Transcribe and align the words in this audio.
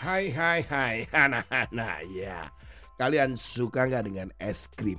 Hai 0.00 0.32
hai 0.32 0.64
hai 0.64 0.96
anak-anak 1.28 2.08
ya 2.08 2.48
Kalian 2.96 3.36
suka 3.36 3.84
nggak 3.84 4.08
dengan 4.08 4.32
es 4.40 4.64
krim? 4.72 4.96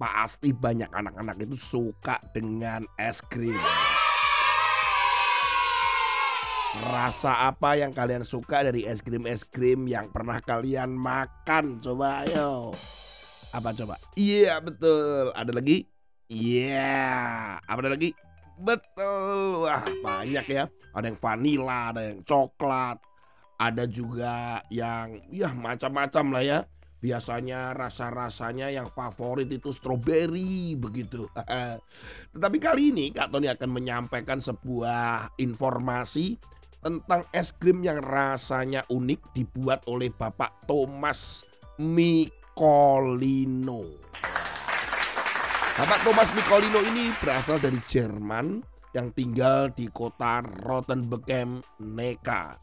Pasti 0.00 0.56
banyak 0.56 0.88
anak-anak 0.88 1.44
itu 1.44 1.60
suka 1.60 2.24
dengan 2.32 2.88
es 2.96 3.20
krim 3.28 3.60
Rasa 6.88 7.52
apa 7.52 7.76
yang 7.76 7.92
kalian 7.92 8.24
suka 8.24 8.64
dari 8.64 8.88
es 8.88 9.04
krim-es 9.04 9.44
krim 9.44 9.84
yang 9.84 10.08
pernah 10.08 10.40
kalian 10.40 10.96
makan? 10.96 11.84
Coba 11.84 12.24
ayo 12.24 12.72
Apa 13.52 13.76
coba? 13.76 14.00
Iya 14.16 14.56
betul 14.64 15.36
Ada 15.36 15.52
lagi? 15.52 15.84
Iya 16.32 17.60
Apa 17.60 17.84
ada 17.84 17.92
lagi? 17.92 18.16
Betul 18.56 19.68
Wah 19.68 19.84
banyak 20.00 20.48
ya 20.48 20.64
Ada 20.96 21.12
yang 21.12 21.20
vanilla, 21.20 21.92
ada 21.92 22.08
yang 22.08 22.24
coklat 22.24 23.09
ada 23.60 23.84
juga 23.84 24.64
yang 24.72 25.20
ya 25.28 25.52
macam-macam 25.52 26.24
lah 26.32 26.44
ya. 26.44 26.60
Biasanya 27.00 27.72
rasa-rasanya 27.72 28.68
yang 28.72 28.92
favorit 28.92 29.48
itu 29.48 29.72
stroberi 29.72 30.76
begitu. 30.76 31.24
Tetapi 32.36 32.58
kali 32.60 32.92
ini 32.92 33.08
Kak 33.08 33.32
Tony 33.32 33.48
akan 33.48 33.70
menyampaikan 33.72 34.36
sebuah 34.36 35.32
informasi 35.40 36.36
tentang 36.80 37.24
es 37.32 37.52
krim 37.56 37.80
yang 37.84 38.04
rasanya 38.04 38.84
unik 38.88 39.32
dibuat 39.36 39.84
oleh 39.88 40.12
Bapak 40.12 40.68
Thomas 40.68 41.44
Mikolino. 41.80 43.00
Bapak 45.80 46.00
Thomas 46.04 46.28
Mikolino 46.36 46.84
ini 46.92 47.08
berasal 47.16 47.56
dari 47.64 47.80
Jerman 47.88 48.60
yang 48.92 49.08
tinggal 49.16 49.72
di 49.72 49.88
kota 49.88 50.44
Rottenbechem, 50.68 51.64
Neka. 51.80 52.60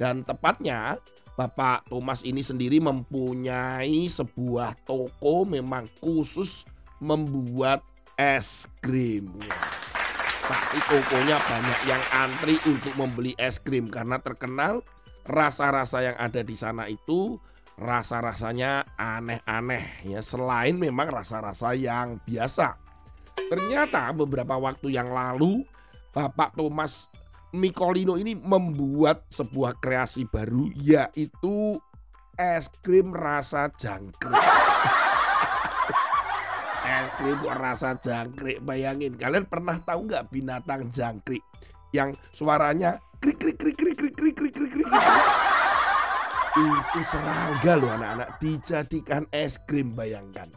Dan 0.00 0.26
tepatnya 0.26 0.98
Bapak 1.34 1.90
Thomas 1.90 2.22
ini 2.22 2.46
sendiri 2.46 2.78
mempunyai 2.78 4.06
sebuah 4.06 4.78
toko 4.86 5.42
memang 5.42 5.90
khusus 5.98 6.62
membuat 7.02 7.82
es 8.14 8.70
krim. 8.78 9.34
Tapi 10.44 10.78
tokonya 10.86 11.40
banyak 11.40 11.80
yang 11.90 12.02
antri 12.14 12.54
untuk 12.68 12.94
membeli 12.94 13.34
es 13.34 13.58
krim 13.58 13.90
karena 13.90 14.22
terkenal 14.22 14.84
rasa-rasa 15.24 16.04
yang 16.04 16.16
ada 16.20 16.44
di 16.44 16.54
sana 16.54 16.86
itu 16.86 17.40
rasa-rasanya 17.74 18.86
aneh-aneh 18.94 20.06
ya 20.06 20.22
selain 20.22 20.78
memang 20.78 21.10
rasa-rasa 21.10 21.74
yang 21.74 22.22
biasa. 22.22 22.78
Ternyata 23.34 24.14
beberapa 24.14 24.54
waktu 24.54 24.94
yang 24.94 25.10
lalu 25.10 25.66
Bapak 26.14 26.54
Thomas 26.54 27.10
Mikolino 27.54 28.18
ini 28.18 28.34
membuat 28.34 29.30
sebuah 29.30 29.78
kreasi 29.78 30.26
baru 30.26 30.74
yaitu 30.74 31.78
es 32.34 32.66
krim 32.82 33.14
rasa 33.14 33.70
jangkrik. 33.78 34.34
es 36.98 37.06
krim 37.14 37.38
rasa 37.46 37.94
jangkrik. 38.02 38.58
Bayangin, 38.58 39.14
kalian 39.14 39.46
pernah 39.46 39.78
tahu 39.78 40.10
nggak 40.10 40.34
binatang 40.34 40.90
jangkrik 40.90 41.46
yang 41.94 42.10
suaranya 42.34 42.98
krik 43.22 43.38
krik 43.38 43.54
krik 43.54 43.78
krik 43.78 43.94
krik 44.02 44.14
krik 44.18 44.34
krik 44.34 44.54
krik 44.58 44.70
krik. 44.74 44.90
Itu 46.58 47.00
serangga 47.06 47.72
loh 47.78 47.90
anak-anak 47.94 48.28
dijadikan 48.42 49.30
es 49.30 49.62
krim 49.62 49.94
bayangkan. 49.94 50.50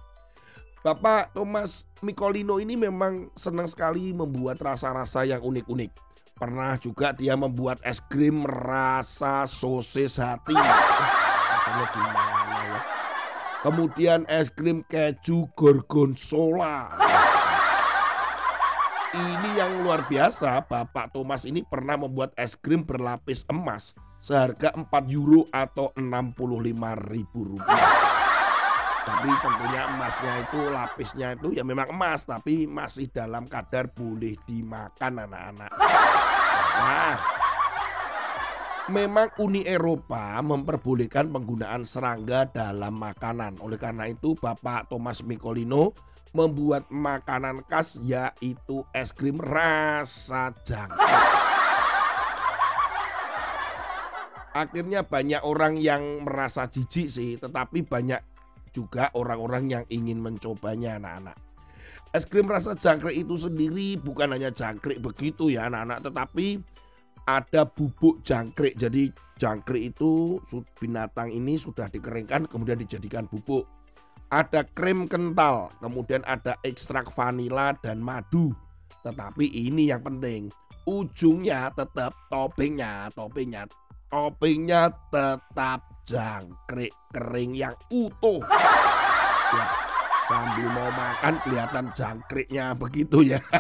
Bapak 0.82 1.38
Thomas 1.38 1.86
Mikolino 2.02 2.58
ini 2.58 2.74
memang 2.74 3.30
senang 3.38 3.70
sekali 3.70 4.18
membuat 4.18 4.58
rasa-rasa 4.58 5.30
yang 5.30 5.46
unik-unik 5.46 6.08
Pernah 6.38 6.78
juga 6.78 7.18
dia 7.18 7.34
membuat 7.34 7.82
es 7.82 7.98
krim 7.98 8.46
rasa 8.46 9.50
sosis 9.50 10.22
hati. 10.22 10.54
Ya? 10.54 10.78
Kemudian 13.66 14.22
es 14.30 14.54
krim 14.54 14.86
keju 14.86 15.50
gorgonzola. 15.58 16.94
Ini 19.18 19.50
yang 19.58 19.82
luar 19.82 20.06
biasa, 20.06 20.62
Bapak 20.70 21.10
Thomas 21.10 21.42
ini 21.42 21.66
pernah 21.66 21.98
membuat 21.98 22.38
es 22.38 22.54
krim 22.54 22.86
berlapis 22.86 23.42
emas 23.50 23.98
seharga 24.22 24.78
4 24.78 25.10
euro 25.10 25.50
atau 25.50 25.90
65 25.98 26.38
ribu 27.10 27.58
rupiah. 27.58 28.27
Tapi 29.08 29.32
tentunya 29.40 29.82
emasnya 29.88 30.34
itu 30.44 30.60
lapisnya 30.68 31.28
itu 31.40 31.48
ya 31.56 31.64
memang 31.64 31.96
emas 31.96 32.28
tapi 32.28 32.68
masih 32.68 33.08
dalam 33.08 33.48
kadar 33.48 33.88
boleh 33.88 34.36
dimakan 34.44 35.24
anak-anak. 35.24 35.72
Nah, 36.78 37.16
memang 38.92 39.32
Uni 39.40 39.64
Eropa 39.64 40.44
memperbolehkan 40.44 41.32
penggunaan 41.32 41.88
serangga 41.88 42.52
dalam 42.52 43.00
makanan. 43.00 43.64
Oleh 43.64 43.80
karena 43.80 44.12
itu, 44.12 44.36
Bapak 44.36 44.92
Thomas 44.92 45.24
Mikolino 45.24 45.96
membuat 46.36 46.92
makanan 46.92 47.64
khas 47.66 47.96
yaitu 48.04 48.84
es 48.92 49.16
krim 49.16 49.40
rasa 49.40 50.52
jangkrik. 50.68 51.24
Akhirnya 54.52 55.06
banyak 55.06 55.42
orang 55.46 55.78
yang 55.78 56.26
merasa 56.26 56.66
jijik 56.66 57.08
sih, 57.14 57.38
tetapi 57.38 57.86
banyak 57.86 58.37
juga 58.72 59.12
orang-orang 59.14 59.70
yang 59.72 59.84
ingin 59.92 60.20
mencobanya 60.20 60.98
anak-anak. 60.98 61.38
Es 62.16 62.24
krim 62.24 62.48
rasa 62.48 62.72
jangkrik 62.72 63.28
itu 63.28 63.36
sendiri 63.36 64.00
bukan 64.00 64.32
hanya 64.32 64.48
jangkrik 64.48 65.04
begitu 65.04 65.52
ya 65.52 65.68
anak-anak, 65.68 66.08
tetapi 66.08 66.64
ada 67.28 67.68
bubuk 67.68 68.24
jangkrik. 68.24 68.80
Jadi 68.80 69.12
jangkrik 69.36 69.94
itu 69.94 70.40
binatang 70.80 71.30
ini 71.30 71.60
sudah 71.60 71.92
dikeringkan 71.92 72.48
kemudian 72.48 72.80
dijadikan 72.80 73.28
bubuk. 73.28 73.68
Ada 74.28 74.68
krim 74.76 75.08
kental, 75.08 75.72
kemudian 75.80 76.20
ada 76.28 76.60
ekstrak 76.64 77.12
vanila 77.16 77.72
dan 77.80 78.04
madu. 78.04 78.52
Tetapi 79.04 79.56
ini 79.56 79.88
yang 79.88 80.04
penting, 80.04 80.52
ujungnya 80.84 81.72
tetap 81.76 82.12
toppingnya, 82.28 83.08
toppingnya, 83.16 83.72
toppingnya 84.12 84.92
tetap 85.12 85.87
jangkrik 86.08 86.96
kering 87.12 87.54
yang 87.54 87.76
utuh. 87.92 88.40
Ya 89.52 89.88
Sambil 90.28 90.68
mau 90.68 90.92
makan 90.92 91.40
kelihatan 91.40 91.88
jangkriknya 91.96 92.76
begitu 92.76 93.24
ya. 93.24 93.40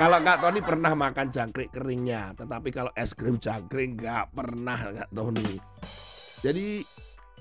kalau 0.00 0.22
Kak 0.22 0.38
Tony 0.38 0.62
pernah 0.62 0.94
makan 0.94 1.34
jangkrik 1.34 1.74
keringnya, 1.74 2.30
tetapi 2.38 2.70
kalau 2.70 2.94
es 2.94 3.10
krim 3.10 3.42
jangkrik 3.42 3.98
nggak 3.98 4.30
pernah 4.30 5.02
Kak 5.02 5.10
Tony. 5.10 5.58
Jadi 6.46 6.86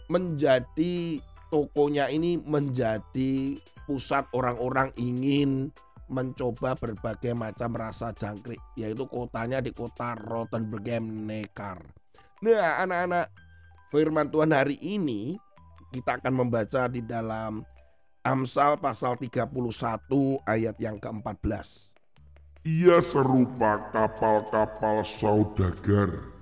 menjadi 0.10 1.22
tokonya 1.54 2.10
ini 2.10 2.42
menjadi 2.42 3.62
pusat 3.86 4.26
orang-orang 4.34 4.90
ingin 4.98 5.70
mencoba 6.10 6.74
berbagai 6.74 7.38
macam 7.38 7.78
rasa 7.78 8.18
jangkrik 8.18 8.58
yaitu 8.74 9.06
kotanya 9.06 9.62
di 9.62 9.70
kota 9.70 10.18
Rottenberghem 10.18 11.30
Neckar. 11.30 12.03
Nah 12.44 12.84
anak-anak 12.84 13.32
firman 13.88 14.28
Tuhan 14.28 14.52
hari 14.52 14.76
ini 14.84 15.40
kita 15.96 16.20
akan 16.20 16.44
membaca 16.44 16.92
di 16.92 17.00
dalam 17.00 17.64
Amsal 18.20 18.76
pasal 18.84 19.16
31 19.16 19.48
ayat 20.44 20.76
yang 20.76 21.00
ke-14. 21.00 21.48
Ia 22.68 23.00
serupa 23.00 23.88
kapal-kapal 23.96 25.08
saudagar 25.08 26.36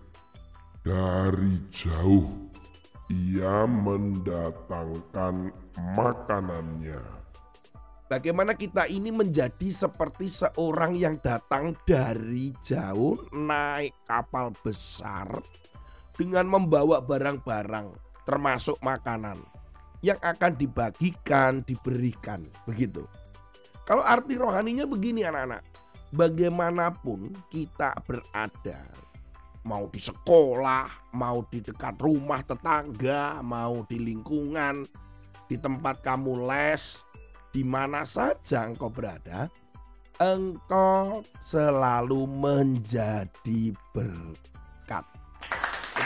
dari 0.82 1.62
jauh 1.70 2.50
ia 3.06 3.70
mendatangkan 3.70 5.54
makanannya. 5.94 7.02
Bagaimana 8.10 8.58
kita 8.58 8.90
ini 8.90 9.14
menjadi 9.14 9.70
seperti 9.70 10.34
seorang 10.34 10.98
yang 10.98 11.22
datang 11.22 11.78
dari 11.86 12.50
jauh 12.66 13.22
naik 13.30 13.94
kapal 14.10 14.50
besar 14.66 15.30
dengan 16.16 16.48
membawa 16.48 17.00
barang-barang 17.00 17.96
termasuk 18.26 18.78
makanan 18.84 19.40
yang 20.02 20.18
akan 20.22 20.58
dibagikan, 20.58 21.62
diberikan, 21.66 22.46
begitu. 22.66 23.06
Kalau 23.86 24.02
arti 24.02 24.38
rohaninya 24.38 24.86
begini 24.86 25.26
anak-anak, 25.26 25.62
bagaimanapun 26.14 27.34
kita 27.54 27.94
berada, 28.06 28.82
mau 29.62 29.86
di 29.90 30.02
sekolah, 30.02 31.14
mau 31.14 31.46
di 31.50 31.62
dekat 31.62 32.02
rumah 32.02 32.42
tetangga, 32.42 33.42
mau 33.46 33.86
di 33.86 33.98
lingkungan, 34.02 34.86
di 35.46 35.56
tempat 35.58 36.02
kamu 36.02 36.50
les, 36.50 37.02
di 37.52 37.62
mana 37.62 38.08
saja 38.08 38.66
engkau 38.66 38.90
berada, 38.90 39.52
engkau 40.18 41.22
selalu 41.46 42.26
menjadi 42.26 43.76
berkat. 43.94 44.61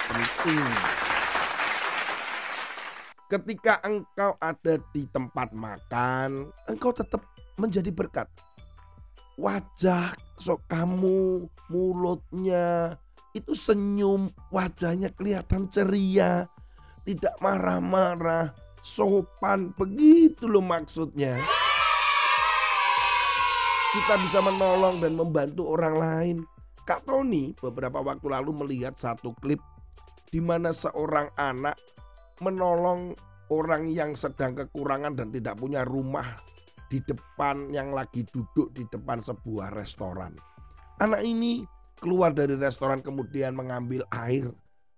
Penting 0.06 0.66
Ketika 3.26 3.82
engkau 3.82 4.38
ada 4.38 4.78
di 4.94 5.10
tempat 5.10 5.50
makan, 5.50 6.54
engkau 6.70 6.94
tetap 6.94 7.26
menjadi 7.58 7.90
berkat. 7.90 8.30
Wajah 9.42 10.14
sok 10.38 10.62
kamu, 10.70 11.50
mulutnya, 11.74 12.96
itu 13.34 13.58
senyum, 13.58 14.30
wajahnya 14.54 15.10
kelihatan 15.18 15.68
ceria, 15.74 16.46
tidak 17.02 17.34
marah-marah, 17.42 18.54
sopan, 18.86 19.74
begitu 19.74 20.46
loh 20.46 20.62
maksudnya. 20.62 21.42
Kita 23.90 24.16
bisa 24.22 24.40
menolong 24.46 25.02
dan 25.02 25.18
membantu 25.18 25.74
orang 25.74 25.96
lain. 25.98 26.38
Kak 26.86 27.10
Tony 27.10 27.58
beberapa 27.58 28.06
waktu 28.06 28.28
lalu 28.30 28.54
melihat 28.54 28.94
satu 28.94 29.34
klip 29.42 29.58
di 30.36 30.44
mana 30.44 30.76
seorang 30.76 31.32
anak 31.40 31.80
menolong 32.44 33.16
orang 33.48 33.88
yang 33.88 34.20
sedang 34.20 34.52
kekurangan 34.52 35.16
dan 35.16 35.32
tidak 35.32 35.56
punya 35.56 35.88
rumah 35.88 36.36
di 36.92 37.00
depan 37.08 37.72
yang 37.72 37.96
lagi 37.96 38.28
duduk 38.36 38.76
di 38.76 38.84
depan 38.92 39.24
sebuah 39.24 39.72
restoran. 39.72 40.36
Anak 41.00 41.24
ini 41.24 41.64
keluar 42.04 42.36
dari 42.36 42.60
restoran 42.60 43.00
kemudian 43.00 43.56
mengambil 43.56 44.04
air, 44.12 44.52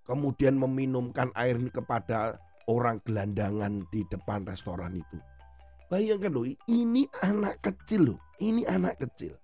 kemudian 0.10 0.58
meminumkan 0.58 1.30
air 1.38 1.54
ini 1.62 1.70
kepada 1.70 2.42
orang 2.66 2.98
gelandangan 3.06 3.86
di 3.94 4.02
depan 4.10 4.42
restoran 4.42 4.98
itu. 4.98 5.22
Bayangkan 5.86 6.34
loh, 6.34 6.50
ini 6.66 7.06
anak 7.22 7.62
kecil 7.62 8.10
loh, 8.10 8.20
ini 8.42 8.66
anak 8.66 9.06
kecil. 9.06 9.38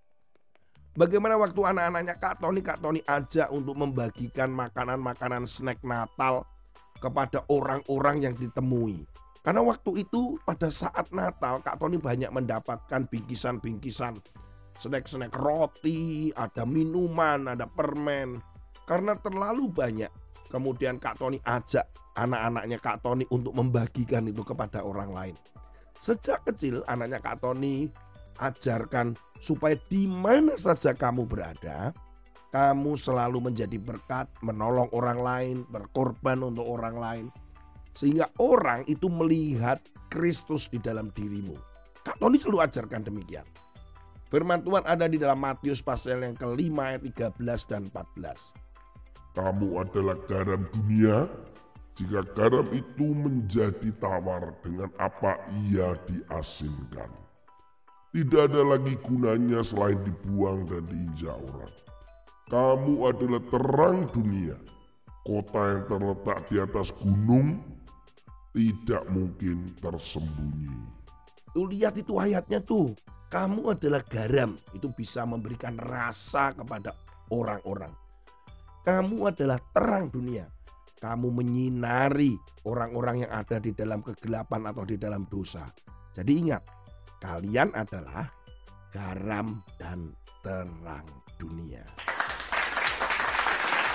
Bagaimana 0.94 1.34
waktu 1.42 1.57
anak-anaknya 1.57 2.22
Kak 2.22 2.38
Tony, 2.38 2.62
Kak 2.62 2.78
Tony 2.78 3.01
ajak 3.01 3.50
untuk 3.50 3.74
membagikan 3.74 4.54
makanan-makanan 4.54 5.50
snack 5.50 5.81
Natal 5.81 6.45
kepada 7.01 7.42
orang-orang 7.50 8.30
yang 8.30 8.38
ditemui. 8.38 9.01
Karena 9.42 9.66
waktu 9.66 10.06
itu 10.06 10.38
pada 10.45 10.69
saat 10.69 11.10
Natal 11.10 11.66
Kak 11.66 11.81
Tony 11.81 11.98
banyak 11.98 12.30
mendapatkan 12.30 13.10
bingkisan-bingkisan 13.10 14.22
snack-snack 14.78 15.34
roti, 15.34 16.30
ada 16.38 16.62
minuman, 16.62 17.57
ada 17.57 17.66
permen. 17.66 18.38
Karena 18.86 19.18
terlalu 19.18 19.74
banyak. 19.74 20.13
Kemudian 20.54 21.01
Kak 21.01 21.18
Tony 21.18 21.42
ajak 21.42 21.90
anak-anaknya 22.13 22.78
Kak 22.78 23.01
Tony 23.01 23.25
untuk 23.34 23.57
membagikan 23.57 24.30
itu 24.30 24.45
kepada 24.45 24.86
orang 24.86 25.10
lain. 25.10 25.36
Sejak 25.98 26.45
kecil 26.45 26.86
anaknya 26.86 27.18
Kak 27.18 27.42
Tony 27.42 27.90
ajarkan 28.39 29.18
supaya 29.44 29.75
di 29.91 30.07
mana 30.07 30.56
saja 30.56 30.95
kamu 30.95 31.27
berada, 31.27 31.91
kamu 32.53 32.94
selalu 32.95 33.50
menjadi 33.50 33.75
berkat, 33.81 34.30
menolong 34.45 34.88
orang 34.94 35.19
lain, 35.19 35.57
berkorban 35.74 36.45
untuk 36.45 36.63
orang 36.63 36.95
lain. 36.95 37.25
Sehingga 37.94 38.30
orang 38.41 38.85
itu 38.89 39.09
melihat 39.09 39.81
Kristus 40.09 40.69
di 40.69 40.77
dalam 40.77 41.09
dirimu. 41.13 41.57
Kak 42.06 42.21
Tony 42.21 42.38
selalu 42.38 42.62
ajarkan 42.62 43.06
demikian. 43.06 43.45
Firman 44.33 44.65
Tuhan 44.65 44.85
ada 44.85 45.06
di 45.06 45.21
dalam 45.21 45.38
Matius 45.38 45.81
pasal 45.81 46.25
yang 46.25 46.33
kelima 46.33 46.94
ayat 46.94 47.06
13 47.38 47.69
dan 47.69 47.85
14. 47.89 49.38
Kamu 49.38 49.77
adalah 49.77 50.18
garam 50.25 50.65
dunia, 50.74 51.30
jika 51.94 52.25
garam 52.33 52.65
itu 52.74 53.13
menjadi 53.13 53.94
tawar 54.01 54.57
dengan 54.65 54.89
apa 54.97 55.38
ia 55.69 55.94
diasinkan. 56.09 57.22
Tidak 58.13 58.45
ada 58.45 58.62
lagi 58.62 58.94
gunanya 59.01 59.65
selain 59.65 59.98
dibuang 60.06 60.69
dan 60.69 60.86
diinjak 60.86 61.33
orang. 61.33 61.74
Kamu 62.45 63.10
adalah 63.10 63.42
terang 63.50 64.06
dunia. 64.13 64.54
Kota 65.25 65.62
yang 65.74 65.83
terletak 65.89 66.39
di 66.45 66.62
atas 66.62 66.94
gunung 66.94 67.57
tidak 68.54 69.01
mungkin 69.10 69.74
tersembunyi. 69.81 70.77
Tuh 71.57 71.65
lihat 71.74 71.98
itu 71.98 72.21
ayatnya 72.21 72.62
tuh. 72.62 72.94
Kamu 73.33 73.74
adalah 73.74 74.06
garam, 74.06 74.62
itu 74.77 74.94
bisa 74.94 75.25
memberikan 75.25 75.74
rasa 75.81 76.54
kepada 76.54 76.94
orang-orang. 77.33 77.89
Kamu 78.86 79.33
adalah 79.33 79.57
terang 79.74 80.13
dunia. 80.13 80.45
Kamu 81.01 81.33
menyinari 81.33 82.38
orang-orang 82.69 83.25
yang 83.25 83.33
ada 83.33 83.57
di 83.57 83.74
dalam 83.74 84.06
kegelapan 84.06 84.69
atau 84.69 84.86
di 84.86 85.01
dalam 85.01 85.25
dosa. 85.25 85.66
Jadi 86.13 86.31
ingat, 86.45 86.62
kalian 87.23 87.71
adalah 87.71 88.27
garam 88.91 89.63
dan 89.79 90.11
terang 90.43 91.07
dunia. 91.39 91.87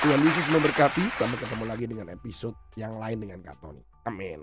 Tuhan 0.01 0.25
Yesus 0.25 0.47
memberkati. 0.49 1.05
Sampai 1.21 1.37
ketemu 1.37 1.65
lagi 1.69 1.85
dengan 1.85 2.09
episode 2.09 2.57
yang 2.81 2.97
lain 2.97 3.29
dengan 3.29 3.45
Kak 3.45 3.61
Tony. 3.61 3.83
Amin. 4.09 4.41